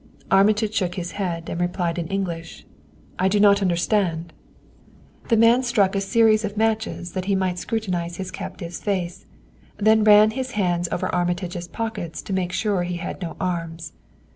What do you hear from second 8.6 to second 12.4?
face, then ran his hands over Armitage's pockets to